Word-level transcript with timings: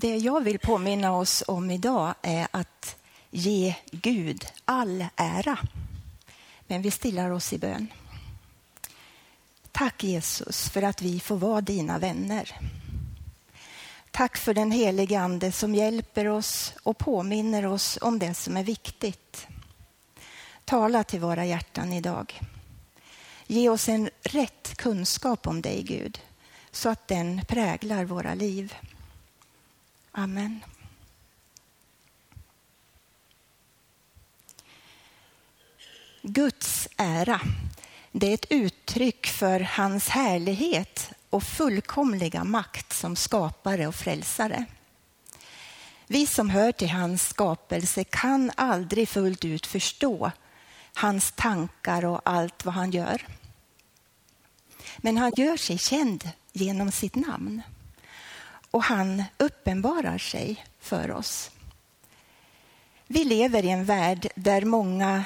Det 0.00 0.16
jag 0.16 0.44
vill 0.44 0.58
påminna 0.58 1.16
oss 1.16 1.44
om 1.46 1.70
idag 1.70 2.14
är 2.22 2.48
att 2.50 2.96
ge 3.30 3.74
Gud 3.90 4.46
all 4.64 5.06
ära. 5.16 5.58
Men 6.66 6.82
vi 6.82 6.90
stillar 6.90 7.30
oss 7.30 7.52
i 7.52 7.58
bön. 7.58 7.86
Tack 9.72 10.04
Jesus 10.04 10.68
för 10.68 10.82
att 10.82 11.02
vi 11.02 11.20
får 11.20 11.36
vara 11.36 11.60
dina 11.60 11.98
vänner. 11.98 12.60
Tack 14.10 14.36
för 14.36 14.54
den 14.54 14.70
helige 14.70 15.20
Ande 15.20 15.52
som 15.52 15.74
hjälper 15.74 16.26
oss 16.26 16.74
och 16.82 16.98
påminner 16.98 17.66
oss 17.66 17.98
om 18.00 18.18
det 18.18 18.34
som 18.34 18.56
är 18.56 18.64
viktigt. 18.64 19.46
Tala 20.64 21.04
till 21.04 21.20
våra 21.20 21.44
hjärtan 21.44 21.92
idag. 21.92 22.40
Ge 23.46 23.68
oss 23.68 23.88
en 23.88 24.10
rätt 24.22 24.74
kunskap 24.76 25.46
om 25.46 25.62
dig, 25.62 25.82
Gud, 25.82 26.20
så 26.70 26.88
att 26.88 27.08
den 27.08 27.40
präglar 27.48 28.04
våra 28.04 28.34
liv. 28.34 28.74
Amen. 30.18 30.64
Guds 36.22 36.88
ära, 36.96 37.40
det 38.12 38.26
är 38.30 38.34
ett 38.34 38.46
uttryck 38.50 39.26
för 39.26 39.60
hans 39.60 40.08
härlighet 40.08 41.10
och 41.30 41.42
fullkomliga 41.42 42.44
makt 42.44 42.92
som 42.92 43.16
skapare 43.16 43.86
och 43.86 43.94
frälsare. 43.94 44.64
Vi 46.06 46.26
som 46.26 46.50
hör 46.50 46.72
till 46.72 46.90
hans 46.90 47.28
skapelse 47.28 48.04
kan 48.04 48.50
aldrig 48.56 49.08
fullt 49.08 49.44
ut 49.44 49.66
förstå 49.66 50.30
hans 50.94 51.32
tankar 51.32 52.04
och 52.04 52.20
allt 52.24 52.64
vad 52.64 52.74
han 52.74 52.90
gör. 52.90 53.26
Men 54.96 55.16
han 55.16 55.32
gör 55.36 55.56
sig 55.56 55.78
känd 55.78 56.30
genom 56.52 56.92
sitt 56.92 57.14
namn 57.14 57.62
och 58.70 58.82
han 58.82 59.24
uppenbarar 59.38 60.18
sig 60.18 60.64
för 60.80 61.10
oss. 61.10 61.50
Vi 63.06 63.24
lever 63.24 63.64
i 63.64 63.70
en 63.70 63.84
värld 63.84 64.28
där 64.34 64.64
många 64.64 65.24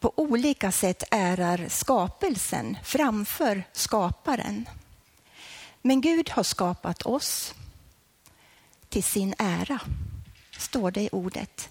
på 0.00 0.12
olika 0.16 0.72
sätt 0.72 1.02
ärar 1.10 1.68
skapelsen 1.68 2.78
framför 2.84 3.64
skaparen. 3.72 4.68
Men 5.82 6.00
Gud 6.00 6.30
har 6.30 6.42
skapat 6.42 7.02
oss 7.02 7.54
till 8.88 9.04
sin 9.04 9.34
ära, 9.38 9.80
står 10.58 10.90
det 10.90 11.00
i 11.00 11.08
ordet. 11.12 11.68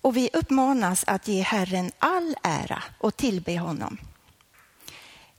Och 0.00 0.16
vi 0.16 0.30
uppmanas 0.32 1.04
att 1.06 1.28
ge 1.28 1.42
Herren 1.42 1.92
all 1.98 2.36
ära 2.42 2.82
och 2.98 3.16
tillbe 3.16 3.58
honom. 3.58 3.98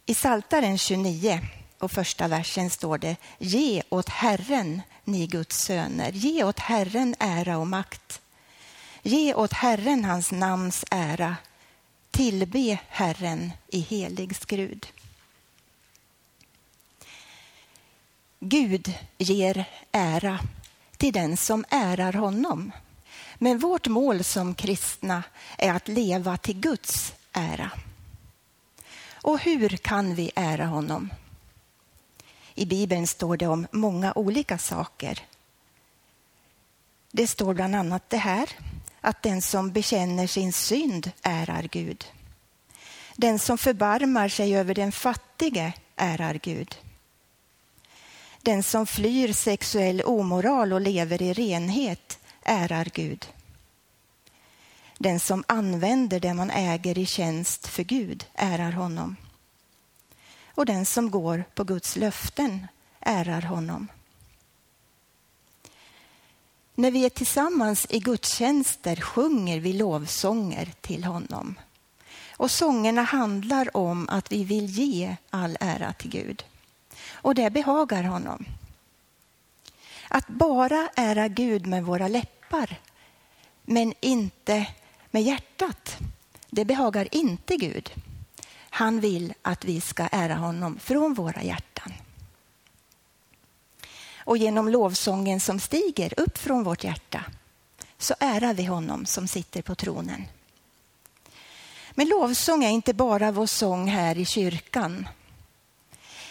I 0.05 0.13
Saltaren 0.13 0.77
29 0.77 1.39
och 1.79 1.91
första 1.91 2.27
versen 2.27 2.69
står 2.69 2.97
det 2.97 3.17
Ge 3.37 3.83
åt 3.89 4.09
Herren, 4.09 4.81
ni 5.03 5.27
Guds 5.27 5.63
söner, 5.63 6.11
ge 6.11 6.43
åt 6.43 6.59
Herren 6.59 7.15
ära 7.19 7.57
och 7.57 7.67
makt. 7.67 8.21
Ge 9.01 9.33
åt 9.33 9.53
Herren 9.53 10.05
hans 10.05 10.31
namns 10.31 10.85
ära, 10.91 11.35
tillbe 12.11 12.79
Herren 12.87 13.51
i 13.67 13.79
helig 13.79 14.35
skrud. 14.35 14.87
Gud 18.39 18.93
ger 19.17 19.65
ära 19.91 20.39
till 20.97 21.13
den 21.13 21.37
som 21.37 21.65
ärar 21.69 22.13
honom. 22.13 22.71
Men 23.35 23.59
vårt 23.59 23.87
mål 23.87 24.23
som 24.23 24.55
kristna 24.55 25.23
är 25.57 25.73
att 25.73 25.87
leva 25.87 26.37
till 26.37 26.59
Guds 26.59 27.13
ära. 27.31 27.71
Och 29.13 29.39
hur 29.39 29.69
kan 29.69 30.15
vi 30.15 30.31
ära 30.35 30.65
honom? 30.65 31.09
I 32.59 32.65
Bibeln 32.65 33.07
står 33.07 33.37
det 33.37 33.47
om 33.47 33.67
många 33.71 34.13
olika 34.15 34.57
saker. 34.57 35.19
Det 37.11 37.27
står 37.27 37.53
bland 37.53 37.75
annat 37.75 38.09
det 38.09 38.17
här, 38.17 38.49
att 39.01 39.23
den 39.23 39.41
som 39.41 39.71
bekänner 39.71 40.27
sin 40.27 40.53
synd 40.53 41.11
ärar 41.21 41.63
Gud. 41.63 42.05
Den 43.15 43.39
som 43.39 43.57
förbarmar 43.57 44.29
sig 44.29 44.57
över 44.57 44.75
den 44.75 44.91
fattige 44.91 45.73
ärar 45.95 46.33
Gud. 46.33 46.75
Den 48.41 48.63
som 48.63 48.87
flyr 48.87 49.33
sexuell 49.33 50.01
omoral 50.01 50.73
och 50.73 50.81
lever 50.81 51.21
i 51.21 51.33
renhet 51.33 52.19
ärar 52.43 52.85
Gud. 52.93 53.27
Den 54.97 55.19
som 55.19 55.43
använder 55.47 56.19
det 56.19 56.33
man 56.33 56.51
äger 56.51 56.97
i 56.97 57.05
tjänst 57.05 57.67
för 57.67 57.83
Gud 57.83 58.25
ärar 58.35 58.71
honom. 58.71 59.15
Och 60.59 60.65
den 60.65 60.85
som 60.85 61.11
går 61.11 61.43
på 61.55 61.63
Guds 61.63 61.95
löften 61.95 62.67
ärar 62.99 63.41
honom. 63.41 63.87
När 66.75 66.91
vi 66.91 67.05
är 67.05 67.09
tillsammans 67.09 67.87
i 67.89 67.99
gudstjänster 67.99 68.95
sjunger 68.95 69.59
vi 69.59 69.73
lovsånger 69.73 70.73
till 70.81 71.03
honom. 71.03 71.59
Och 72.37 72.51
sångerna 72.51 73.01
handlar 73.01 73.77
om 73.77 74.09
att 74.09 74.31
vi 74.31 74.43
vill 74.43 74.65
ge 74.65 75.15
all 75.29 75.57
ära 75.59 75.93
till 75.93 76.09
Gud. 76.09 76.43
Och 77.11 77.35
det 77.35 77.49
behagar 77.49 78.03
honom. 78.03 78.45
Att 80.07 80.27
bara 80.27 80.89
ära 80.95 81.27
Gud 81.27 81.67
med 81.67 81.83
våra 81.83 82.07
läppar, 82.07 82.79
men 83.63 83.93
inte 83.99 84.67
med 85.11 85.23
hjärtat, 85.23 85.97
det 86.49 86.65
behagar 86.65 87.07
inte 87.11 87.55
Gud. 87.55 87.91
Han 88.79 88.99
vill 88.99 89.33
att 89.41 89.65
vi 89.65 89.81
ska 89.81 90.07
ära 90.11 90.35
honom 90.35 90.79
från 90.79 91.13
våra 91.13 91.43
hjärtan. 91.43 91.93
Och 94.17 94.37
genom 94.37 94.69
lovsången 94.69 95.39
som 95.39 95.59
stiger 95.59 96.19
upp 96.19 96.37
från 96.37 96.63
vårt 96.63 96.83
hjärta 96.83 97.25
så 97.97 98.13
ärar 98.19 98.53
vi 98.53 98.63
honom 98.65 99.05
som 99.05 99.27
sitter 99.27 99.61
på 99.61 99.75
tronen. 99.75 100.25
Men 101.91 102.07
lovsång 102.07 102.63
är 102.63 102.69
inte 102.69 102.93
bara 102.93 103.31
vår 103.31 103.45
sång 103.45 103.87
här 103.87 104.17
i 104.17 104.25
kyrkan. 104.25 105.07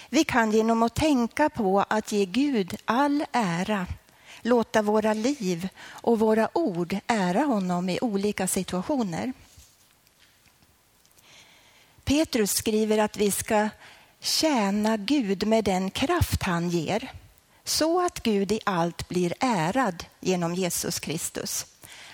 Vi 0.09 0.25
kan 0.25 0.53
genom 0.53 0.83
att 0.83 0.95
tänka 0.95 1.49
på 1.51 1.85
att 1.89 2.13
ge 2.13 2.25
Gud 2.25 2.77
all 2.85 3.25
ära 3.33 3.87
låta 4.43 4.83
våra 4.83 5.13
liv 5.13 5.69
och 5.87 6.19
våra 6.19 6.59
ord 6.59 6.97
ära 7.07 7.43
honom 7.43 7.89
i 7.89 7.99
olika 8.01 8.47
situationer. 8.47 9.33
Petrus 12.09 12.53
skriver 12.53 12.99
att 12.99 13.17
vi 13.17 13.31
ska 13.31 13.69
tjäna 14.21 14.97
Gud 14.97 15.47
med 15.47 15.65
den 15.65 15.91
kraft 15.91 16.43
han 16.43 16.71
ger 16.71 17.13
så 17.65 18.07
att 18.07 18.23
Gud 18.23 18.53
i 18.53 18.61
allt 18.67 19.09
blir 19.09 19.35
ärad 19.41 20.05
genom 20.21 20.55
Jesus 20.55 21.01
Kristus. 21.01 21.67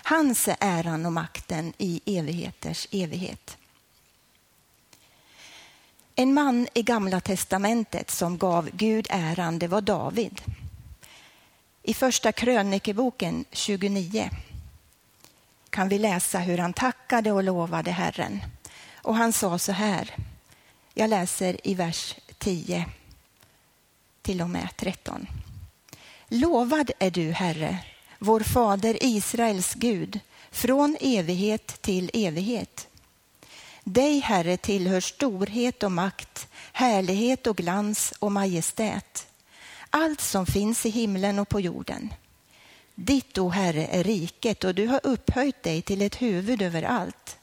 Hans 0.02 0.48
är 0.48 0.56
äran 0.60 1.06
och 1.06 1.12
makten 1.12 1.72
i 1.78 2.00
evigheters 2.06 2.88
evighet. 2.90 3.56
En 6.14 6.34
man 6.34 6.68
i 6.74 6.82
Gamla 6.82 7.20
testamentet 7.20 8.10
som 8.10 8.38
gav 8.38 8.70
Gud 8.72 9.06
äran, 9.10 9.58
det 9.58 9.68
var 9.68 9.80
David. 9.80 10.40
I 11.82 11.94
första 11.94 12.32
krönikeboken 12.32 13.44
29 13.52 14.30
kan 15.70 15.88
vi 15.88 15.98
läsa 15.98 16.38
hur 16.38 16.58
han 16.58 16.72
tackade 16.72 17.32
och 17.32 17.44
lovade 17.44 17.90
Herren. 17.90 18.40
Och 19.04 19.16
han 19.16 19.32
sa 19.32 19.58
så 19.58 19.72
här, 19.72 20.16
jag 20.94 21.10
läser 21.10 21.66
i 21.66 21.74
vers 21.74 22.16
10 22.38 22.86
till 24.22 24.42
och 24.42 24.50
med 24.50 24.68
13. 24.76 25.26
Lovad 26.28 26.90
är 26.98 27.10
du, 27.10 27.30
Herre, 27.30 27.78
vår 28.18 28.40
fader 28.40 28.98
Israels 29.00 29.74
Gud, 29.74 30.20
från 30.50 30.96
evighet 31.00 31.82
till 31.82 32.10
evighet. 32.14 32.88
Dig, 33.84 34.18
Herre, 34.18 34.56
tillhör 34.56 35.00
storhet 35.00 35.82
och 35.82 35.92
makt, 35.92 36.48
härlighet 36.72 37.46
och 37.46 37.56
glans 37.56 38.12
och 38.18 38.32
majestät. 38.32 39.26
Allt 39.90 40.20
som 40.20 40.46
finns 40.46 40.86
i 40.86 40.90
himlen 40.90 41.38
och 41.38 41.48
på 41.48 41.60
jorden. 41.60 42.14
Ditt, 42.94 43.38
o 43.38 43.48
Herre, 43.48 43.86
är 43.86 44.04
riket 44.04 44.64
och 44.64 44.74
du 44.74 44.86
har 44.86 45.00
upphöjt 45.02 45.62
dig 45.62 45.82
till 45.82 46.02
ett 46.02 46.22
huvud 46.22 46.62
över 46.62 46.82
allt. 46.82 47.38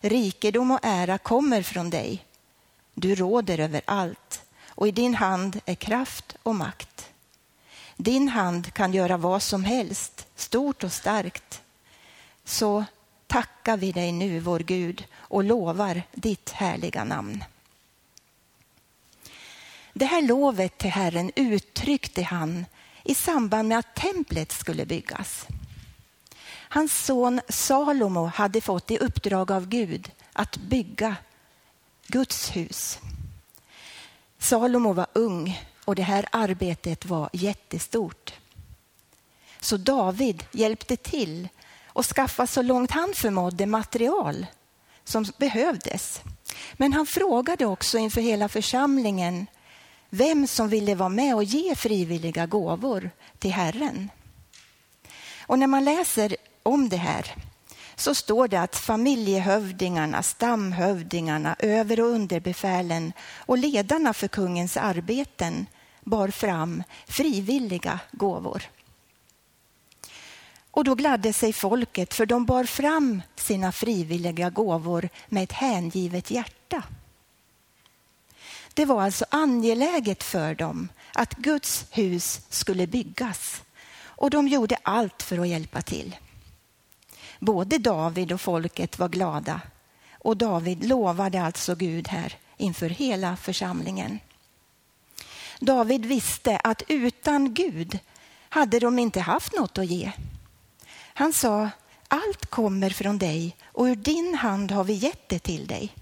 Rikedom 0.00 0.70
och 0.70 0.80
ära 0.82 1.18
kommer 1.18 1.62
från 1.62 1.90
dig. 1.90 2.24
Du 2.94 3.14
råder 3.14 3.58
över 3.58 3.80
allt 3.84 4.42
och 4.66 4.88
i 4.88 4.90
din 4.90 5.14
hand 5.14 5.60
är 5.66 5.74
kraft 5.74 6.36
och 6.42 6.54
makt. 6.54 7.10
Din 7.96 8.28
hand 8.28 8.74
kan 8.74 8.92
göra 8.92 9.16
vad 9.16 9.42
som 9.42 9.64
helst, 9.64 10.26
stort 10.36 10.84
och 10.84 10.92
starkt. 10.92 11.62
Så 12.44 12.84
tackar 13.26 13.76
vi 13.76 13.92
dig 13.92 14.12
nu, 14.12 14.40
vår 14.40 14.60
Gud, 14.60 15.04
och 15.16 15.44
lovar 15.44 16.02
ditt 16.12 16.50
härliga 16.50 17.04
namn. 17.04 17.44
Det 19.92 20.04
här 20.04 20.22
lovet 20.22 20.78
till 20.78 20.90
Herren 20.90 21.32
uttryckte 21.36 22.22
han 22.22 22.66
i 23.04 23.14
samband 23.14 23.68
med 23.68 23.78
att 23.78 23.94
templet 23.94 24.52
skulle 24.52 24.86
byggas. 24.86 25.46
Hans 26.72 27.04
son 27.04 27.40
Salomo 27.48 28.26
hade 28.26 28.60
fått 28.60 28.90
i 28.90 28.98
uppdrag 28.98 29.52
av 29.52 29.68
Gud 29.68 30.10
att 30.32 30.56
bygga 30.56 31.16
Guds 32.06 32.56
hus. 32.56 32.98
Salomo 34.38 34.92
var 34.92 35.06
ung 35.12 35.60
och 35.84 35.94
det 35.94 36.02
här 36.02 36.26
arbetet 36.32 37.06
var 37.06 37.30
jättestort. 37.32 38.34
Så 39.60 39.76
David 39.76 40.44
hjälpte 40.52 40.96
till 40.96 41.48
och 41.86 42.06
skaffade 42.06 42.46
så 42.46 42.62
långt 42.62 42.90
han 42.90 43.12
förmådde 43.14 43.66
material 43.66 44.46
som 45.04 45.24
behövdes. 45.38 46.20
Men 46.72 46.92
han 46.92 47.06
frågade 47.06 47.66
också 47.66 47.98
inför 47.98 48.20
hela 48.20 48.48
församlingen 48.48 49.46
vem 50.10 50.46
som 50.46 50.68
ville 50.68 50.94
vara 50.94 51.08
med 51.08 51.34
och 51.34 51.44
ge 51.44 51.74
frivilliga 51.74 52.46
gåvor 52.46 53.10
till 53.38 53.52
Herren. 53.52 54.10
Och 55.46 55.58
när 55.58 55.66
man 55.66 55.84
läser 55.84 56.36
om 56.62 56.88
det 56.88 56.96
här 56.96 57.34
så 57.96 58.14
står 58.14 58.48
det 58.48 58.60
att 58.60 58.76
familjehövdingarna, 58.76 60.22
stamhövdingarna, 60.22 61.56
över 61.58 62.00
och 62.00 62.06
underbefälen 62.06 63.12
och 63.36 63.58
ledarna 63.58 64.14
för 64.14 64.28
kungens 64.28 64.76
arbeten 64.76 65.66
bar 66.00 66.28
fram 66.28 66.82
frivilliga 67.06 68.00
gåvor. 68.12 68.62
Och 70.70 70.84
då 70.84 70.94
gladde 70.94 71.32
sig 71.32 71.52
folket 71.52 72.14
för 72.14 72.26
de 72.26 72.46
bar 72.46 72.64
fram 72.64 73.22
sina 73.36 73.72
frivilliga 73.72 74.50
gåvor 74.50 75.08
med 75.28 75.42
ett 75.42 75.52
hängivet 75.52 76.30
hjärta. 76.30 76.82
Det 78.74 78.84
var 78.84 79.02
alltså 79.02 79.24
angeläget 79.28 80.22
för 80.22 80.54
dem 80.54 80.88
att 81.14 81.34
Guds 81.34 81.86
hus 81.90 82.40
skulle 82.48 82.86
byggas 82.86 83.62
och 84.02 84.30
de 84.30 84.48
gjorde 84.48 84.76
allt 84.82 85.22
för 85.22 85.38
att 85.38 85.48
hjälpa 85.48 85.82
till. 85.82 86.16
Både 87.40 87.78
David 87.78 88.32
och 88.32 88.40
folket 88.40 88.98
var 88.98 89.08
glada 89.08 89.60
och 90.18 90.36
David 90.36 90.84
lovade 90.84 91.42
alltså 91.42 91.74
Gud 91.74 92.08
här 92.08 92.36
inför 92.56 92.88
hela 92.88 93.36
församlingen. 93.36 94.18
David 95.60 96.06
visste 96.06 96.56
att 96.56 96.82
utan 96.88 97.54
Gud 97.54 97.98
hade 98.48 98.78
de 98.78 98.98
inte 98.98 99.20
haft 99.20 99.56
något 99.56 99.78
att 99.78 99.86
ge. 99.86 100.12
Han 101.14 101.32
sa, 101.32 101.70
allt 102.08 102.46
kommer 102.46 102.90
från 102.90 103.18
dig 103.18 103.56
och 103.64 103.84
ur 103.84 103.96
din 103.96 104.34
hand 104.34 104.70
har 104.70 104.84
vi 104.84 104.92
gett 104.92 105.28
det 105.28 105.38
till 105.38 105.66
dig. 105.66 105.94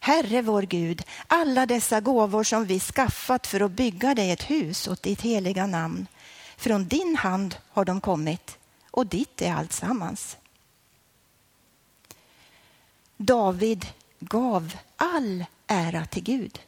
Herre 0.00 0.42
vår 0.42 0.62
Gud, 0.62 1.02
alla 1.26 1.66
dessa 1.66 2.00
gåvor 2.00 2.44
som 2.44 2.64
vi 2.64 2.80
skaffat 2.80 3.46
för 3.46 3.60
att 3.60 3.70
bygga 3.70 4.14
dig 4.14 4.30
ett 4.30 4.50
hus 4.50 4.88
åt 4.88 5.02
ditt 5.02 5.22
heliga 5.22 5.66
namn, 5.66 6.06
från 6.56 6.88
din 6.88 7.16
hand 7.16 7.56
har 7.68 7.84
de 7.84 8.00
kommit 8.00 8.58
och 8.94 9.06
ditt 9.06 9.42
är 9.42 9.52
alltsammans. 9.52 10.36
David 13.16 13.86
gav 14.20 14.76
all 14.96 15.44
ära 15.66 16.06
till 16.06 16.22
Gud. 16.22 16.60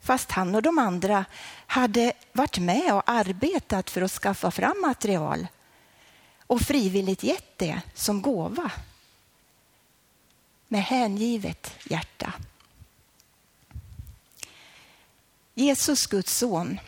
Fast 0.00 0.30
han 0.30 0.54
och 0.54 0.62
de 0.62 0.78
andra 0.78 1.24
hade 1.66 2.12
varit 2.32 2.58
med 2.58 2.94
och 2.94 3.02
arbetat 3.10 3.90
för 3.90 4.02
att 4.02 4.10
skaffa 4.10 4.50
fram 4.50 4.80
material 4.80 5.46
och 6.46 6.60
frivilligt 6.60 7.22
gett 7.22 7.58
det 7.58 7.80
som 7.94 8.22
gåva 8.22 8.70
med 10.68 10.82
hängivet 10.82 11.70
hjärta. 11.84 12.32
Jesus, 15.54 16.06
Guds 16.06 16.36
son, 16.36 16.80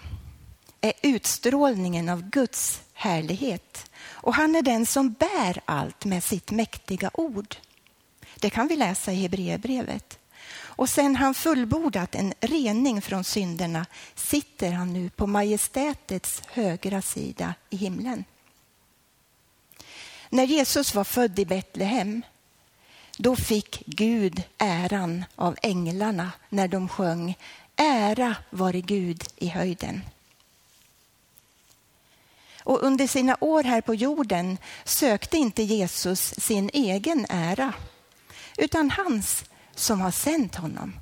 är 0.81 0.93
utstrålningen 1.03 2.09
av 2.09 2.23
Guds 2.23 2.83
härlighet 2.93 3.88
och 4.01 4.35
han 4.35 4.57
är 4.57 4.63
den 4.63 4.87
som 4.87 5.13
bär 5.13 5.61
allt 5.65 6.05
med 6.05 6.25
sitt 6.25 6.51
mäktiga 6.51 7.11
ord. 7.15 7.57
Det 8.37 8.51
kan 8.51 8.69
vi 8.69 8.77
läsa 8.77 9.13
i 9.13 9.23
Hebreerbrevet. 9.23 10.19
Och 10.51 10.89
sen 10.89 11.17
han 11.17 11.35
fullbordat 11.35 12.15
en 12.15 12.35
rening 12.41 13.03
från 13.03 13.25
synderna 13.25 13.87
sitter 14.15 14.73
han 14.73 14.93
nu 14.93 15.11
på 15.11 15.27
majestätets 15.27 16.43
högra 16.47 17.03
sida 17.03 17.55
i 17.71 17.77
himlen. 17.77 18.25
När 20.31 20.45
Jesus 20.45 20.95
var 20.95 21.05
född 21.05 21.39
i 21.39 21.45
Betlehem 21.45 22.23
då 23.17 23.37
fick 23.37 23.83
Gud 23.87 24.43
äran 24.59 25.25
av 25.37 25.57
änglarna 25.63 26.33
när 26.49 26.69
de 26.69 26.89
sjöng 26.89 27.37
Ära 27.77 28.37
vare 28.51 28.81
Gud 28.81 29.25
i 29.37 29.49
höjden. 29.49 30.03
Och 32.69 32.83
under 32.83 33.07
sina 33.07 33.37
år 33.41 33.63
här 33.63 33.81
på 33.81 33.95
jorden 33.95 34.59
sökte 34.85 35.37
inte 35.37 35.63
Jesus 35.63 36.35
sin 36.39 36.71
egen 36.73 37.27
ära 37.29 37.73
utan 38.57 38.91
hans 38.91 39.45
som 39.75 40.01
har 40.01 40.11
sänt 40.11 40.55
honom. 40.55 41.01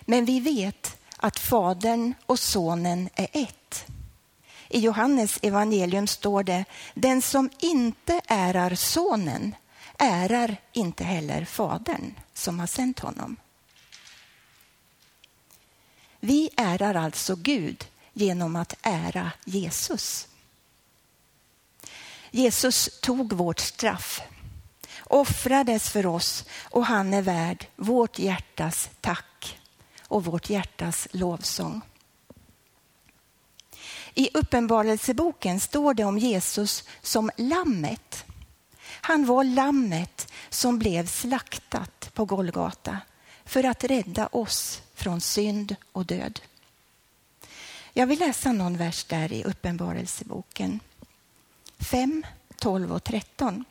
Men 0.00 0.24
vi 0.24 0.40
vet 0.40 0.96
att 1.16 1.38
Fadern 1.38 2.14
och 2.26 2.38
Sonen 2.38 3.08
är 3.14 3.28
ett. 3.32 3.86
I 4.68 4.78
Johannes 4.78 5.38
evangelium 5.42 6.06
står 6.06 6.42
det, 6.42 6.64
den 6.94 7.22
som 7.22 7.50
inte 7.58 8.20
ärar 8.26 8.74
Sonen 8.74 9.54
ärar 9.98 10.56
inte 10.72 11.04
heller 11.04 11.44
Fadern 11.44 12.14
som 12.34 12.60
har 12.60 12.66
sänt 12.66 12.98
honom. 12.98 13.36
Vi 16.20 16.50
ärar 16.56 16.94
alltså 16.94 17.36
Gud 17.36 17.84
genom 18.16 18.56
att 18.56 18.74
ära 18.82 19.32
Jesus. 19.44 20.28
Jesus 22.30 23.00
tog 23.00 23.32
vårt 23.32 23.58
straff, 23.60 24.20
offrades 25.04 25.90
för 25.90 26.06
oss 26.06 26.44
och 26.62 26.86
han 26.86 27.14
är 27.14 27.22
värd 27.22 27.66
vårt 27.76 28.18
hjärtas 28.18 28.90
tack 29.00 29.58
och 30.02 30.24
vårt 30.24 30.50
hjärtas 30.50 31.08
lovsång. 31.10 31.80
I 34.14 34.30
Uppenbarelseboken 34.34 35.60
står 35.60 35.94
det 35.94 36.04
om 36.04 36.18
Jesus 36.18 36.84
som 37.02 37.30
lammet. 37.36 38.24
Han 38.82 39.26
var 39.26 39.44
lammet 39.44 40.32
som 40.50 40.78
blev 40.78 41.06
slaktat 41.06 42.10
på 42.14 42.24
Golgata 42.24 42.98
för 43.44 43.64
att 43.64 43.84
rädda 43.84 44.26
oss 44.26 44.82
från 44.94 45.20
synd 45.20 45.76
och 45.92 46.06
död. 46.06 46.40
Jag 47.98 48.06
vill 48.06 48.18
läsa 48.18 48.52
någon 48.52 48.76
vers 48.76 49.04
där 49.04 49.32
i 49.32 49.44
Uppenbarelseboken. 49.44 50.80
5, 51.78 52.26
12 52.56 52.92
och 52.92 53.04
13. 53.04 53.64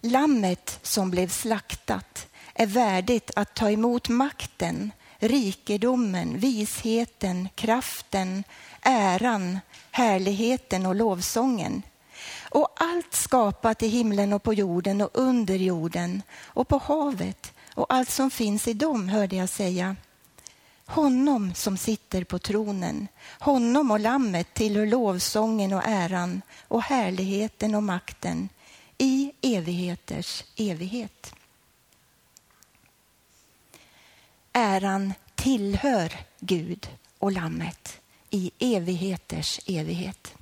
Lammet 0.00 0.78
som 0.82 1.10
blev 1.10 1.28
slaktat 1.28 2.28
är 2.54 2.66
värdigt 2.66 3.30
att 3.36 3.54
ta 3.54 3.70
emot 3.70 4.08
makten, 4.08 4.92
rikedomen, 5.18 6.38
visheten, 6.38 7.48
kraften, 7.54 8.44
äran, 8.80 9.58
härligheten 9.90 10.86
och 10.86 10.94
lovsången. 10.94 11.82
Och 12.50 12.68
allt 12.76 13.14
skapat 13.14 13.82
i 13.82 13.88
himlen 13.88 14.32
och 14.32 14.42
på 14.42 14.54
jorden 14.54 15.00
och 15.00 15.10
under 15.12 15.56
jorden 15.56 16.22
och 16.38 16.68
på 16.68 16.78
havet 16.78 17.52
och 17.74 17.86
allt 17.94 18.10
som 18.10 18.30
finns 18.30 18.68
i 18.68 18.72
dem, 18.72 19.08
hörde 19.08 19.36
jag 19.36 19.48
säga. 19.48 19.96
Honom 20.90 21.54
som 21.54 21.76
sitter 21.76 22.24
på 22.24 22.38
tronen, 22.38 23.08
honom 23.40 23.90
och 23.90 24.00
lammet 24.00 24.54
tillhör 24.54 24.86
lovsången 24.86 25.72
och 25.72 25.82
äran 25.84 26.42
och 26.68 26.82
härligheten 26.82 27.74
och 27.74 27.82
makten 27.82 28.48
i 28.98 29.32
evigheters 29.42 30.44
evighet. 30.56 31.34
Äran 34.52 35.14
tillhör 35.34 36.12
Gud 36.40 36.88
och 37.18 37.32
lammet 37.32 38.00
i 38.30 38.50
evigheters 38.58 39.60
evighet. 39.66 40.34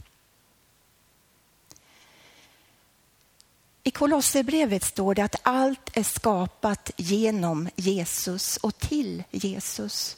I 3.82 3.90
Kolosserbrevet 3.90 4.84
står 4.84 5.14
det 5.14 5.24
att 5.24 5.36
allt 5.42 5.96
är 5.96 6.02
skapat 6.02 6.90
genom 6.96 7.68
Jesus 7.76 8.56
och 8.56 8.78
till 8.78 9.24
Jesus. 9.30 10.16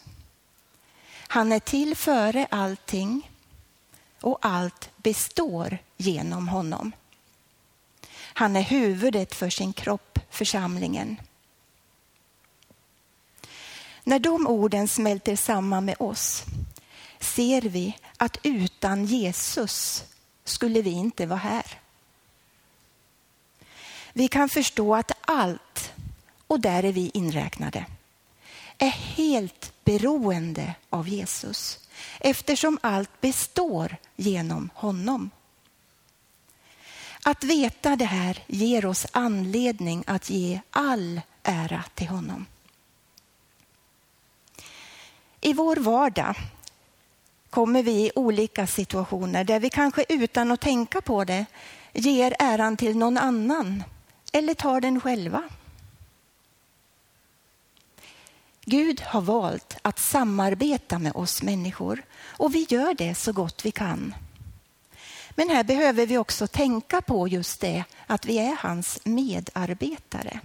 Han 1.32 1.52
är 1.52 1.60
till 1.60 1.96
före 1.96 2.46
allting 2.50 3.30
och 4.20 4.38
allt 4.40 4.90
består 4.96 5.78
genom 5.96 6.48
honom. 6.48 6.92
Han 8.12 8.56
är 8.56 8.62
huvudet 8.62 9.34
för 9.34 9.50
sin 9.50 9.72
kropp, 9.72 10.18
församlingen. 10.30 11.20
När 14.04 14.18
de 14.18 14.46
orden 14.46 14.88
smälter 14.88 15.36
samman 15.36 15.84
med 15.84 15.96
oss 15.98 16.44
ser 17.20 17.62
vi 17.62 17.98
att 18.16 18.38
utan 18.42 19.04
Jesus 19.04 20.04
skulle 20.44 20.82
vi 20.82 20.90
inte 20.90 21.26
vara 21.26 21.38
här. 21.38 21.78
Vi 24.12 24.28
kan 24.28 24.48
förstå 24.48 24.94
att 24.94 25.12
allt, 25.20 25.92
och 26.46 26.60
där 26.60 26.84
är 26.84 26.92
vi 26.92 27.10
inräknade, 27.14 27.86
är 28.82 28.90
helt 28.90 29.72
beroende 29.84 30.74
av 30.90 31.08
Jesus 31.08 31.78
eftersom 32.20 32.78
allt 32.82 33.20
består 33.20 33.96
genom 34.16 34.70
honom. 34.74 35.30
Att 37.22 37.44
veta 37.44 37.96
det 37.96 38.04
här 38.04 38.42
ger 38.46 38.86
oss 38.86 39.06
anledning 39.12 40.04
att 40.06 40.30
ge 40.30 40.60
all 40.70 41.20
ära 41.42 41.84
till 41.94 42.08
honom. 42.08 42.46
I 45.40 45.52
vår 45.52 45.76
vardag 45.76 46.34
kommer 47.50 47.82
vi 47.82 47.92
i 47.92 48.12
olika 48.14 48.66
situationer 48.66 49.44
där 49.44 49.60
vi 49.60 49.70
kanske 49.70 50.04
utan 50.08 50.50
att 50.50 50.60
tänka 50.60 51.00
på 51.00 51.24
det 51.24 51.46
ger 51.92 52.34
äran 52.38 52.76
till 52.76 52.96
någon 52.96 53.18
annan 53.18 53.84
eller 54.32 54.54
tar 54.54 54.80
den 54.80 55.00
själva. 55.00 55.42
Gud 58.70 59.00
har 59.00 59.20
valt 59.20 59.76
att 59.82 59.98
samarbeta 59.98 60.98
med 60.98 61.12
oss 61.14 61.42
människor 61.42 62.02
och 62.22 62.54
vi 62.54 62.66
gör 62.68 62.94
det 62.94 63.14
så 63.14 63.32
gott 63.32 63.64
vi 63.64 63.70
kan. 63.70 64.14
Men 65.30 65.48
här 65.48 65.64
behöver 65.64 66.06
vi 66.06 66.18
också 66.18 66.46
tänka 66.46 67.02
på 67.02 67.28
just 67.28 67.60
det 67.60 67.84
att 68.06 68.26
vi 68.26 68.38
är 68.38 68.56
hans 68.58 69.00
medarbetare. 69.04 70.40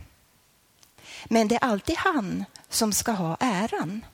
Men 1.26 1.48
det 1.48 1.56
är 1.56 1.64
alltid 1.64 1.98
han 1.98 2.46
som 2.70 2.94
ska 2.94 3.12
ha 3.12 3.38
äran. 3.40 4.06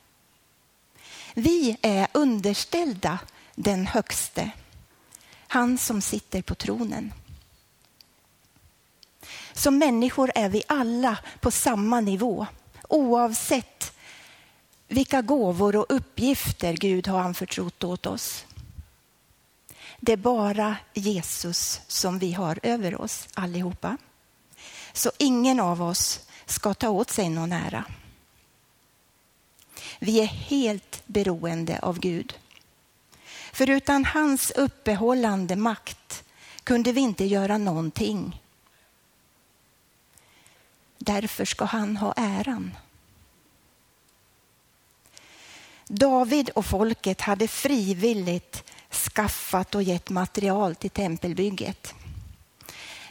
Vi 1.33 1.77
är 1.81 2.07
underställda 2.11 3.19
den 3.55 3.87
högste, 3.87 4.51
han 5.47 5.77
som 5.77 6.01
sitter 6.01 6.41
på 6.41 6.55
tronen. 6.55 7.13
Som 9.53 9.77
människor 9.77 10.31
är 10.35 10.49
vi 10.49 10.63
alla 10.67 11.17
på 11.39 11.51
samma 11.51 12.01
nivå 12.01 12.47
oavsett 12.91 13.70
vilka 14.91 15.21
gåvor 15.21 15.75
och 15.75 15.85
uppgifter 15.89 16.73
Gud 16.73 17.07
har 17.07 17.19
anförtrott 17.19 17.83
åt 17.83 18.05
oss. 18.05 18.45
Det 19.99 20.11
är 20.11 20.17
bara 20.17 20.77
Jesus 20.93 21.81
som 21.87 22.19
vi 22.19 22.33
har 22.33 22.59
över 22.63 23.01
oss 23.01 23.27
allihopa. 23.33 23.97
Så 24.93 25.11
ingen 25.17 25.59
av 25.59 25.81
oss 25.81 26.27
ska 26.45 26.73
ta 26.73 26.89
åt 26.89 27.09
sig 27.09 27.29
någon 27.29 27.51
ära. 27.51 27.85
Vi 29.99 30.19
är 30.19 30.25
helt 30.25 31.03
beroende 31.05 31.79
av 31.79 31.99
Gud. 31.99 32.33
För 33.53 33.69
utan 33.69 34.05
hans 34.05 34.51
uppehållande 34.51 35.55
makt 35.55 36.23
kunde 36.63 36.91
vi 36.91 37.01
inte 37.01 37.25
göra 37.25 37.57
någonting. 37.57 38.41
Därför 40.97 41.45
ska 41.45 41.65
han 41.65 41.97
ha 41.97 42.13
äran. 42.17 42.71
David 45.93 46.49
och 46.49 46.65
folket 46.65 47.21
hade 47.21 47.47
frivilligt 47.47 48.63
skaffat 48.91 49.75
och 49.75 49.83
gett 49.83 50.09
material 50.09 50.75
till 50.75 50.89
tempelbygget. 50.89 51.93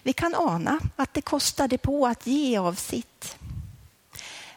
Vi 0.03 0.13
kan 0.13 0.35
ana 0.35 0.81
att 0.97 1.15
det 1.15 1.23
kostade 1.23 1.79
på 1.79 2.07
att 2.07 2.27
ge 2.27 2.59
av 2.59 2.75
sitt. 2.75 3.37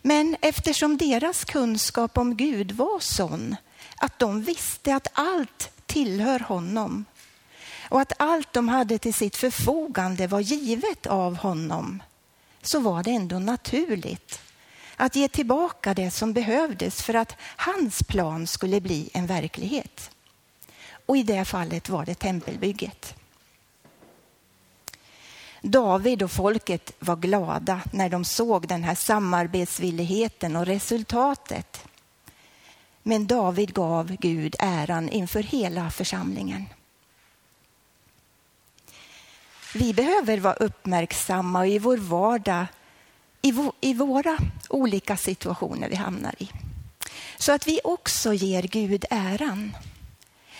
Men 0.01 0.35
eftersom 0.41 0.97
deras 0.97 1.45
kunskap 1.45 2.17
om 2.17 2.37
Gud 2.37 2.71
var 2.71 2.99
sån 2.99 3.55
att 3.97 4.19
de 4.19 4.43
visste 4.43 4.95
att 4.95 5.07
allt 5.13 5.71
tillhör 5.85 6.39
honom 6.39 7.05
och 7.89 8.01
att 8.01 8.13
allt 8.19 8.53
de 8.53 8.69
hade 8.69 8.97
till 8.97 9.13
sitt 9.13 9.35
förfogande 9.35 10.27
var 10.27 10.39
givet 10.39 11.05
av 11.07 11.35
honom 11.35 12.03
så 12.61 12.79
var 12.79 13.03
det 13.03 13.11
ändå 13.11 13.39
naturligt 13.39 14.42
att 14.95 15.15
ge 15.15 15.27
tillbaka 15.27 15.93
det 15.93 16.11
som 16.11 16.33
behövdes 16.33 17.01
för 17.01 17.13
att 17.13 17.35
hans 17.39 18.03
plan 18.03 18.47
skulle 18.47 18.81
bli 18.81 19.09
en 19.13 19.27
verklighet. 19.27 20.11
Och 21.05 21.17
i 21.17 21.23
det 21.23 21.45
fallet 21.45 21.89
var 21.89 22.05
det 22.05 22.15
tempelbygget. 22.15 23.15
David 25.61 26.23
och 26.23 26.31
folket 26.31 26.91
var 26.99 27.15
glada 27.15 27.81
när 27.91 28.09
de 28.09 28.25
såg 28.25 28.67
den 28.67 28.83
här 28.83 28.95
samarbetsvilligheten 28.95 30.55
och 30.55 30.65
resultatet. 30.65 31.85
Men 33.03 33.27
David 33.27 33.73
gav 33.73 34.15
Gud 34.19 34.55
äran 34.59 35.09
inför 35.09 35.43
hela 35.43 35.91
församlingen. 35.91 36.65
Vi 39.73 39.93
behöver 39.93 40.37
vara 40.37 40.53
uppmärksamma 40.53 41.67
i 41.67 41.79
vår 41.79 41.97
vardag 41.97 42.65
i, 43.81 43.93
våra 43.93 44.37
olika 44.69 45.17
situationer 45.17 45.89
vi 45.89 45.95
hamnar 45.95 46.35
i. 46.37 46.49
Så 47.37 47.51
att 47.51 47.67
vi 47.67 47.79
också 47.83 48.33
ger 48.33 48.63
Gud 48.63 49.05
äran 49.09 49.75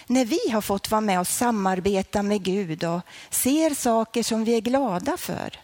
när 0.08 0.26
vi 0.26 0.50
har 0.52 0.62
fått 0.62 0.92
vara 0.92 1.02
med 1.02 1.20
och 1.20 1.28
samarbeta 1.28 2.24
med 2.24 2.44
Gud 2.44 2.84
och 2.84 3.02
ser 3.30 3.74
saker 3.74 4.24
som 4.24 4.44
vi 4.44 4.56
är 4.56 4.62
glada 4.62 5.18
för. 5.18 5.60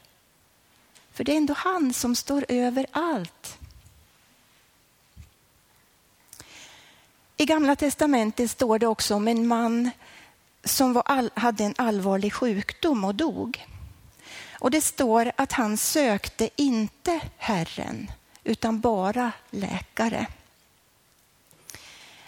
För 1.11 1.23
det 1.23 1.31
är 1.31 1.37
ändå 1.37 1.53
han 1.57 1.93
som 1.93 2.15
står 2.15 2.45
över 2.49 2.85
allt. 2.91 3.57
I 7.37 7.45
Gamla 7.45 7.75
testamentet 7.75 8.51
står 8.51 8.79
det 8.79 8.87
också 8.87 9.15
om 9.15 9.27
en 9.27 9.47
man 9.47 9.89
som 10.63 11.01
all, 11.05 11.31
hade 11.33 11.63
en 11.63 11.75
allvarlig 11.77 12.33
sjukdom 12.33 13.03
och 13.03 13.15
dog. 13.15 13.65
Och 14.59 14.71
det 14.71 14.81
står 14.81 15.31
att 15.35 15.51
han 15.51 15.77
sökte 15.77 16.49
inte 16.55 17.19
Herren 17.37 18.11
utan 18.43 18.79
bara 18.79 19.31
läkare. 19.49 20.27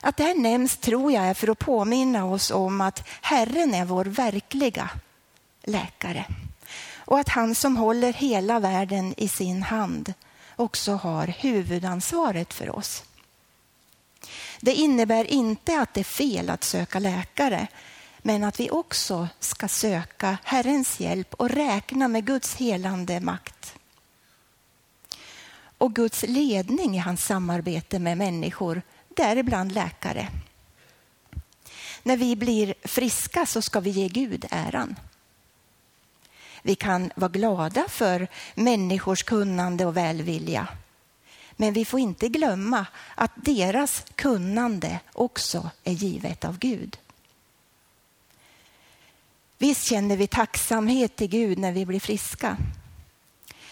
Att 0.02 0.18
det 0.18 0.24
här 0.24 0.36
nämns 0.36 0.78
tror 0.78 1.12
jag 1.12 1.24
är 1.24 1.34
för 1.34 1.48
att 1.48 1.60
påminna 1.60 2.26
oss 2.26 2.52
om 2.52 2.82
att 2.82 3.08
Herren 3.22 3.74
är 3.74 3.86
vår 3.86 4.06
verkliga 4.06 4.90
läkare 5.64 6.26
och 6.96 7.20
att 7.20 7.30
han 7.30 7.56
som 7.56 7.78
håller 7.78 8.14
hela 8.14 8.60
världen 8.60 9.14
i 9.18 9.28
sin 9.28 9.64
hand 9.64 10.14
också 10.56 10.94
har 10.94 11.28
huvudansvaret 11.28 12.54
för 12.54 12.76
oss. 12.76 13.04
Det 14.60 14.74
innebär 14.74 15.26
inte 15.26 15.80
att 15.80 15.94
det 15.94 16.00
är 16.00 16.04
fel 16.04 16.50
att 16.50 16.64
söka 16.64 17.00
läkare 17.00 17.68
men 18.22 18.44
att 18.44 18.60
vi 18.60 18.70
också 18.70 19.28
ska 19.40 19.68
söka 19.68 20.38
Herrens 20.44 21.00
hjälp 21.00 21.34
och 21.34 21.50
räkna 21.50 22.08
med 22.08 22.26
Guds 22.26 22.56
helande 22.56 23.20
makt. 23.20 23.76
Och 25.78 25.96
Guds 25.96 26.24
ledning 26.24 26.96
i 26.96 27.00
hans 27.00 27.26
samarbete 27.26 28.00
med 28.00 28.18
människor 28.18 28.82
däribland 29.08 29.72
läkare. 29.72 30.28
När 32.04 32.18
vi 32.18 32.36
blir 32.36 32.74
friska 32.84 33.46
så 33.46 33.62
ska 33.62 33.80
vi 33.80 33.90
ge 33.90 34.08
Gud 34.08 34.46
äran. 34.52 34.96
Vi 36.62 36.76
kan 36.76 37.12
vara 37.16 37.32
glada 37.32 37.86
för 37.90 38.28
människors 38.56 39.24
kunnande 39.24 39.86
och 39.86 39.98
välvilja. 39.98 40.68
Men 41.52 41.74
vi 41.74 41.86
får 41.86 42.00
inte 42.00 42.30
glömma 42.30 42.86
att 43.16 43.32
deras 43.36 44.06
kunnande 44.16 45.00
också 45.14 45.70
är 45.84 45.94
givet 45.94 46.46
av 46.46 46.58
Gud. 46.58 46.98
Visst 49.62 49.86
känner 49.86 50.18
vi 50.18 50.28
tacksamhet 50.28 51.16
till 51.16 51.28
Gud 51.28 51.58
när 51.58 51.72
vi 51.72 51.86
blir 51.86 52.00
friska. 52.00 52.58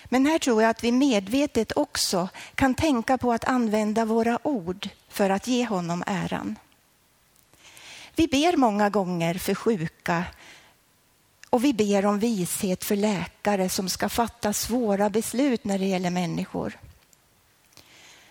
Men 0.06 0.26
här 0.26 0.40
tror 0.40 0.62
jag 0.62 0.70
att 0.70 0.84
vi 0.84 0.92
medvetet 0.92 1.78
också 1.78 2.30
kan 2.56 2.76
tänka 2.76 3.18
på 3.18 3.34
att 3.34 3.46
använda 3.46 4.06
våra 4.06 4.48
ord 4.48 4.90
för 5.08 5.30
att 5.30 5.48
ge 5.48 5.66
honom 5.66 6.04
äran. 6.08 6.56
Vi 8.16 8.28
ber 8.28 8.58
många 8.58 8.90
gånger 8.90 9.34
för 9.34 9.56
sjuka 9.56 10.24
och 11.50 11.64
vi 11.64 11.74
ber 11.74 12.06
om 12.06 12.20
vishet 12.20 12.84
för 12.84 12.96
läkare 12.96 13.70
som 13.70 13.90
ska 13.90 14.10
fatta 14.10 14.54
svåra 14.54 15.10
beslut 15.10 15.64
när 15.64 15.80
det 15.80 15.86
gäller 15.86 16.10
människor. 16.10 16.80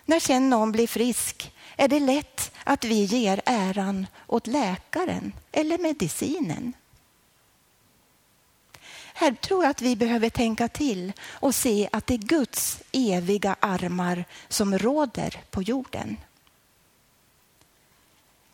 När 0.05 0.19
sen 0.19 0.49
någon 0.49 0.71
blir 0.71 0.87
frisk 0.87 1.53
är 1.77 1.87
det 1.87 1.99
lätt 1.99 2.51
att 2.63 2.83
vi 2.83 3.03
ger 3.03 3.41
äran 3.45 4.07
åt 4.27 4.47
läkaren 4.47 5.33
eller 5.51 5.77
medicinen. 5.77 6.73
Här 9.19 9.31
tror 9.31 9.63
jag 9.63 9.71
att 9.71 9.81
vi 9.81 9.95
behöver 9.95 10.29
tänka 10.29 10.67
till 10.67 11.13
och 11.31 11.55
se 11.55 11.89
att 11.91 12.07
det 12.07 12.13
är 12.13 12.17
Guds 12.17 12.79
eviga 12.91 13.55
armar 13.59 14.25
som 14.47 14.77
råder 14.77 15.43
på 15.49 15.61
jorden. 15.61 16.17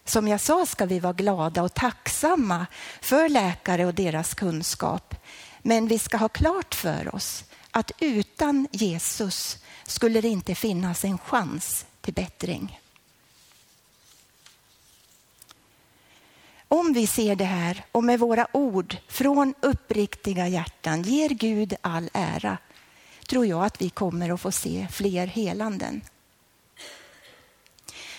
Som 0.05 0.27
jag 0.27 0.41
sa 0.41 0.65
ska 0.65 0.85
vi 0.85 0.99
vara 0.99 1.13
glada 1.13 1.63
och 1.63 1.73
tacksamma 1.73 2.65
för 3.01 3.29
läkare 3.29 3.85
och 3.85 3.93
deras 3.93 4.33
kunskap. 4.33 5.15
Men 5.61 5.87
vi 5.87 5.99
ska 5.99 6.17
ha 6.17 6.29
klart 6.29 6.75
för 6.75 7.15
oss 7.15 7.43
att 7.71 7.91
utan 7.99 8.67
Jesus 8.71 9.57
skulle 9.83 10.21
det 10.21 10.29
inte 10.29 10.55
finnas 10.55 11.05
en 11.05 11.17
chans 11.17 11.85
till 12.01 12.13
bättring. 12.13 12.79
Om 16.67 16.93
vi 16.93 17.07
ser 17.07 17.35
det 17.35 17.45
här 17.45 17.85
och 17.91 18.03
med 18.03 18.19
våra 18.19 18.47
ord 18.51 18.97
från 19.07 19.53
uppriktiga 19.61 20.47
hjärtan 20.47 21.01
ger 21.01 21.29
Gud 21.29 21.73
all 21.81 22.09
ära 22.13 22.57
tror 23.27 23.45
jag 23.45 23.65
att 23.65 23.81
vi 23.81 23.89
kommer 23.89 24.29
att 24.29 24.41
få 24.41 24.51
se 24.51 24.87
fler 24.91 25.27
helanden. 25.27 26.01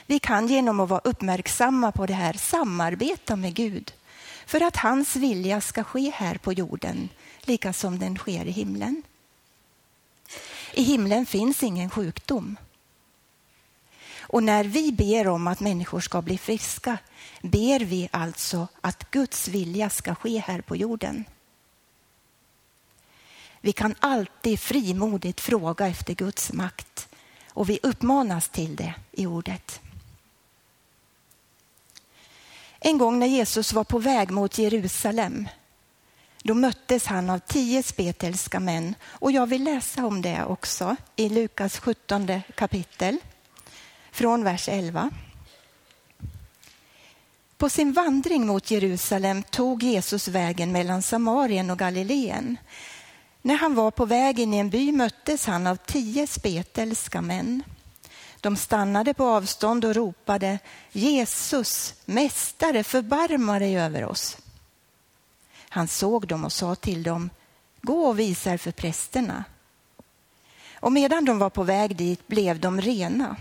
Vi 0.06 0.18
kan 0.18 0.46
genom 0.46 0.80
att 0.80 0.88
vara 0.88 1.00
uppmärksamma 1.04 1.92
på 1.92 2.06
det 2.06 2.14
här 2.14 2.32
samarbeta 2.32 3.36
med 3.36 3.54
Gud 3.54 3.92
för 4.46 4.60
att 4.60 4.76
hans 4.76 5.16
vilja 5.16 5.60
ska 5.60 5.84
ske 5.84 6.10
här 6.14 6.34
på 6.34 6.52
jorden, 6.52 7.08
lika 7.42 7.72
som 7.72 7.98
den 7.98 8.16
sker 8.16 8.44
i 8.46 8.50
himlen. 8.50 9.02
I 10.72 10.82
himlen 10.82 11.26
finns 11.26 11.62
ingen 11.62 11.90
sjukdom. 11.90 12.56
Och 14.28 14.42
när 14.42 14.64
vi 14.64 14.92
ber 14.92 15.28
om 15.28 15.47
att 15.47 15.61
människor 15.61 16.00
ska 16.00 16.23
bli 16.23 16.38
friska 16.38 16.99
ber 17.42 17.80
vi 17.80 18.09
alltså 18.12 18.68
att 18.80 19.11
Guds 19.11 19.49
vilja 19.49 19.90
ska 19.90 20.14
ske 20.14 20.38
här 20.38 20.61
på 20.61 20.76
jorden. 20.76 21.25
Vi 23.61 23.73
kan 23.73 23.95
alltid 24.00 24.61
frimodigt 24.61 25.40
fråga 25.40 25.87
efter 25.87 26.14
Guds 26.14 26.52
makt 26.52 27.09
och 27.52 27.68
vi 27.68 27.78
uppmanas 27.83 28.49
till 28.49 28.76
det 28.76 28.95
i 29.12 29.26
ordet. 29.26 29.80
En 32.80 32.99
gång 32.99 33.18
när 33.18 33.26
Jesus 33.26 33.73
var 33.73 33.85
på 33.85 33.99
väg 33.99 34.30
mot 34.30 34.59
Jerusalem 34.59 35.49
då 36.42 36.54
möttes 36.54 37.06
han 37.06 37.30
av 37.30 37.38
tio 37.38 37.83
spetälska 37.83 38.61
män 38.61 38.95
och 39.04 39.33
jag 39.33 39.47
vill 39.47 39.64
läsa 39.64 40.06
om 40.06 40.23
det 40.23 40.45
också 40.45 40.97
i 41.16 41.28
Lukas 41.28 41.78
17 41.78 42.42
kapitel 42.54 43.18
från 44.16 44.44
vers 44.44 44.68
11. 44.68 45.11
På 47.56 47.68
sin 47.68 47.92
vandring 47.92 48.46
mot 48.46 48.70
Jerusalem 48.70 49.42
tog 49.42 49.82
Jesus 49.82 50.28
vägen 50.28 50.73
mellan 50.73 51.02
Samarien 51.02 51.70
och 51.70 51.78
Galileen. 51.78 52.56
När 53.42 53.54
han 53.56 53.75
var 53.75 53.90
på 53.90 54.04
väg 54.04 54.40
in 54.40 54.54
i 54.54 54.58
en 54.58 54.70
by 54.70 54.92
möttes 54.92 55.46
han 55.46 55.66
av 55.66 55.76
tio 55.76 56.26
spetälska 56.26 57.20
män. 57.20 57.62
De 58.40 58.56
stannade 58.56 59.14
på 59.14 59.25
avstånd 59.25 59.85
och 59.85 59.94
ropade 59.94 60.58
Jesus, 60.92 61.94
mästare, 62.04 62.85
förbarma 62.85 63.58
dig 63.58 63.78
över 63.78 64.04
oss. 64.04 64.37
Han 65.68 65.88
såg 65.88 66.26
dem 66.26 66.44
och 66.44 66.52
sa 66.52 66.75
till 66.75 67.02
dem, 67.02 67.30
gå 67.82 68.06
och 68.06 68.18
visa 68.18 68.52
er 68.52 68.56
för 68.56 68.73
prästerna. 68.73 69.44
Och 70.75 70.92
medan 70.92 71.25
de 71.25 71.38
var 71.38 71.50
på 71.50 71.62
väg 71.62 71.96
dit 71.96 72.28
blev 72.28 72.61
de 72.61 72.80
rena. 72.80 73.37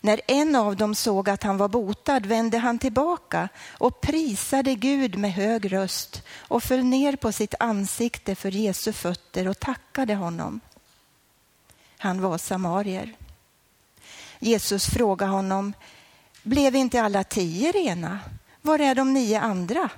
När 0.00 0.20
en 0.26 0.56
av 0.56 0.76
dem 0.76 0.94
såg 0.94 1.28
att 1.28 1.42
han 1.42 1.56
var 1.56 1.68
botad 1.68 2.26
vände 2.26 2.58
han 2.58 2.78
tillbaka 2.78 3.48
och 3.70 4.00
prisade 4.00 4.74
Gud 4.74 5.18
med 5.18 5.32
hög 5.32 5.72
röst 5.72 6.22
och 6.38 6.62
föll 6.62 6.84
ner 6.84 7.16
på 7.16 7.32
sitt 7.32 7.54
ansikte 7.60 8.34
för 8.34 8.50
Jesu 8.50 8.92
fötter 8.92 9.48
och 9.48 9.60
tackade 9.60 10.14
honom. 10.14 10.60
Han 11.98 12.20
var 12.20 12.38
samarier. 12.38 13.14
Jesus 14.38 14.86
frågade 14.86 15.32
honom, 15.32 15.72
blev 16.42 16.76
inte 16.76 17.02
alla 17.02 17.24
tio 17.24 17.72
rena? 17.72 18.18
Var 18.62 18.78
är 18.78 18.94
de 18.94 19.14
nio 19.14 19.40
andra? 19.40 19.90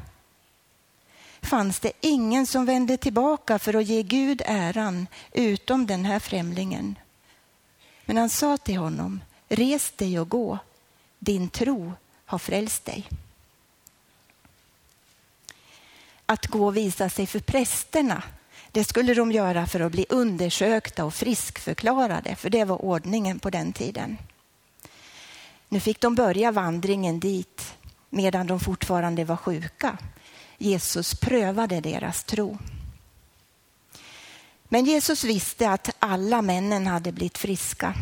Fanns 1.42 1.80
det 1.80 1.92
ingen 2.00 2.46
som 2.46 2.66
vände 2.66 2.96
tillbaka 2.96 3.58
för 3.58 3.74
att 3.74 3.84
ge 3.84 4.02
Gud 4.02 4.42
äran 4.46 5.06
utom 5.32 5.86
den 5.86 6.04
här 6.04 6.18
främlingen? 6.18 6.98
Men 8.04 8.16
han 8.16 8.30
sa 8.30 8.56
till 8.56 8.76
honom, 8.76 9.20
res 9.50 9.90
dig 9.90 10.20
och 10.20 10.28
gå, 10.28 10.58
din 11.18 11.48
tro 11.48 11.92
har 12.24 12.38
frälst 12.38 12.84
dig. 12.84 13.08
Att 16.26 16.46
gå 16.46 16.66
och 16.66 16.76
visa 16.76 17.08
sig 17.08 17.26
för 17.26 17.40
prästerna, 17.40 18.22
det 18.72 18.84
skulle 18.84 19.14
de 19.14 19.32
göra 19.32 19.66
för 19.66 19.80
att 19.80 19.92
bli 19.92 20.06
undersökta 20.08 21.04
och 21.04 21.14
friskförklarade, 21.14 22.36
för 22.36 22.50
det 22.50 22.64
var 22.64 22.84
ordningen 22.84 23.38
på 23.38 23.50
den 23.50 23.72
tiden. 23.72 24.18
Nu 25.68 25.80
fick 25.80 26.00
de 26.00 26.14
börja 26.14 26.52
vandringen 26.52 27.20
dit 27.20 27.74
medan 28.10 28.46
de 28.46 28.60
fortfarande 28.60 29.24
var 29.24 29.36
sjuka. 29.36 29.98
Jesus 30.58 31.14
prövade 31.14 31.80
deras 31.80 32.24
tro. 32.24 32.58
Men 34.64 34.84
Jesus 34.84 35.24
visste 35.24 35.70
att 35.70 35.90
alla 35.98 36.42
männen 36.42 36.86
hade 36.86 37.12
blivit 37.12 37.38
friska. 37.38 37.94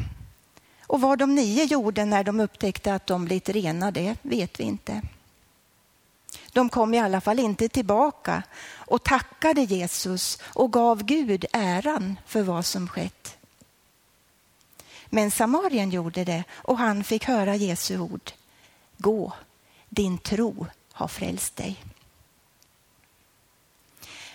Och 0.88 1.00
vad 1.00 1.18
de 1.18 1.34
nio 1.34 1.64
gjorde 1.64 2.04
när 2.04 2.24
de 2.24 2.40
upptäckte 2.40 2.94
att 2.94 3.06
de 3.06 3.24
blivit 3.24 3.48
rena, 3.48 3.90
det 3.90 4.16
vet 4.22 4.60
vi 4.60 4.64
inte. 4.64 5.02
De 6.52 6.68
kom 6.68 6.94
i 6.94 6.98
alla 6.98 7.20
fall 7.20 7.38
inte 7.38 7.68
tillbaka 7.68 8.42
och 8.70 9.04
tackade 9.04 9.62
Jesus 9.62 10.38
och 10.42 10.72
gav 10.72 11.04
Gud 11.04 11.44
äran 11.52 12.18
för 12.26 12.42
vad 12.42 12.66
som 12.66 12.88
skett. 12.88 13.36
Men 15.06 15.30
Samarien 15.30 15.90
gjorde 15.90 16.24
det 16.24 16.44
och 16.50 16.78
han 16.78 17.04
fick 17.04 17.24
höra 17.24 17.56
Jesu 17.56 17.98
ord. 17.98 18.30
Gå, 18.96 19.32
din 19.88 20.18
tro 20.18 20.66
har 20.92 21.08
frälst 21.08 21.56
dig. 21.56 21.84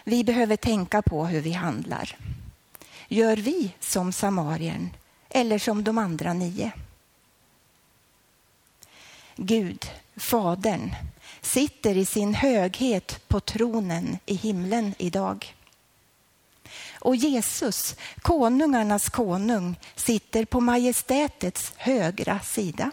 Vi 0.04 0.24
behöver 0.24 0.56
tänka 0.56 1.02
på 1.02 1.26
hur 1.26 1.42
vi 1.42 1.52
handlar. 1.52 2.18
Gör 3.08 3.38
vi 3.38 3.74
som 3.80 4.14
Samarien 4.14 4.90
eller 5.34 5.60
som 5.60 5.84
de 5.84 5.98
andra 5.98 6.34
nio? 6.34 6.72
Gud, 9.36 9.86
Fadern, 10.16 10.96
sitter 11.42 11.98
i 11.98 12.06
sin 12.06 12.34
höghet 12.34 13.28
på 13.28 13.40
tronen 13.40 14.18
i 14.26 14.36
himlen 14.36 14.96
idag. 14.98 15.56
Och 16.94 17.16
Jesus, 17.16 17.96
konungarnas 18.22 19.10
konung, 19.10 19.76
sitter 19.96 20.46
på 20.46 20.60
majestätets 20.60 21.74
högra 21.78 22.40
sida. 22.40 22.92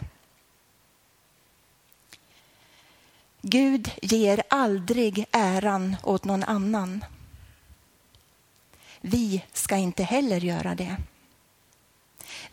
Gud 3.41 3.91
ger 4.01 4.43
aldrig 4.49 5.25
äran 5.31 5.95
åt 6.03 6.25
någon 6.25 6.43
annan. 6.43 7.05
Vi 9.01 9.43
ska 9.53 9.77
inte 9.77 10.03
heller 10.03 10.39
göra 10.39 10.75
det. 10.75 10.97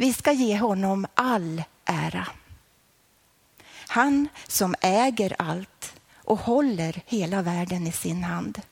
Vi 0.01 0.13
ska 0.13 0.33
ge 0.33 0.59
honom 0.59 1.07
all 1.15 1.63
ära. 1.85 2.27
Han 3.89 4.29
som 4.47 4.75
äger 4.81 5.37
allt 5.39 5.93
och 6.15 6.39
håller 6.39 7.03
hela 7.07 7.43
världen 7.43 7.87
i 7.87 7.93
sin 7.93 8.25
hand. 8.25 8.63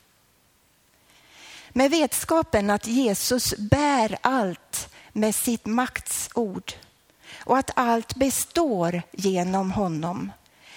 Med 1.68 1.90
vetskapen 1.90 2.70
att 2.70 2.86
Jesus 2.86 3.54
bär 3.56 4.18
allt 4.20 4.94
med 5.12 5.34
sitt 5.34 5.66
maktsord 5.66 6.72
och 7.34 7.58
att 7.58 7.70
allt 7.74 8.14
består 8.14 9.02
genom 9.12 9.72
honom 9.72 10.32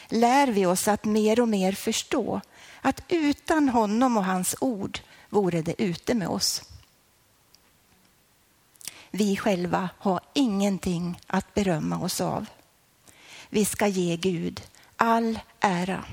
lär 0.08 0.48
vi 0.48 0.66
oss 0.66 0.88
att 0.88 1.06
mer 1.06 1.40
och 1.40 1.48
mer 1.48 1.72
förstå 1.72 2.42
att 2.82 3.04
utan 3.08 3.70
honom 3.70 4.18
och 4.18 4.26
hans 4.26 4.56
ord 4.62 5.00
vore 5.30 5.62
det 5.62 5.82
ute 5.82 6.14
med 6.14 6.28
oss. 6.28 6.69
Vi 9.12 9.38
själva 9.38 9.90
har 9.98 10.20
ingenting 10.34 11.22
att 11.28 11.54
berömma 11.54 12.00
oss 12.00 12.22
av. 12.22 12.46
Vi 13.50 13.66
ska 13.66 13.88
ge 13.88 14.18
Gud 14.18 14.62
all 14.96 15.40
ära. 15.60 16.06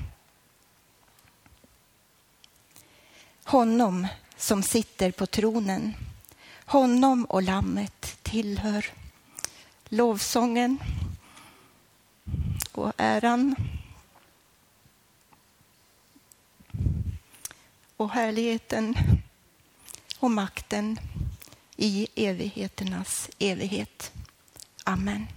Honom 3.43 4.07
som 4.37 4.63
sitter 4.63 5.11
på 5.11 5.25
tronen, 5.25 5.93
honom 6.65 7.25
och 7.25 7.43
lammet 7.43 8.17
tillhör 8.23 8.85
lovsången 9.89 10.79
och 12.71 12.93
äran 12.97 13.55
och 17.97 18.11
härligheten 18.11 18.95
och 20.19 20.31
makten 20.31 20.99
i 21.77 22.07
evigheternas 22.15 23.29
evighet. 23.39 24.11
Amen. 24.83 25.27